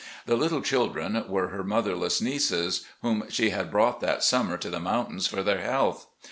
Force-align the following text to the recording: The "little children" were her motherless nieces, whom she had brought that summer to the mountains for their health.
The 0.25 0.35
"little 0.35 0.63
children" 0.63 1.25
were 1.27 1.49
her 1.49 1.63
motherless 1.63 2.21
nieces, 2.21 2.85
whom 3.03 3.23
she 3.29 3.51
had 3.51 3.69
brought 3.69 3.99
that 4.01 4.23
summer 4.23 4.57
to 4.57 4.69
the 4.71 4.79
mountains 4.79 5.27
for 5.27 5.43
their 5.43 5.61
health. 5.61 6.07